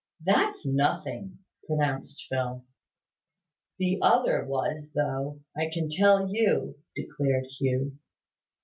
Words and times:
"That's 0.25 0.65
nothing," 0.65 1.37
pronounced 1.67 2.25
Phil. 2.27 2.65
"The 3.77 3.99
other 4.01 4.43
was, 4.47 4.91
though, 4.95 5.41
I 5.55 5.69
can 5.71 5.89
tell 5.91 6.33
you," 6.33 6.79
declared 6.95 7.45
Hugh. 7.59 7.99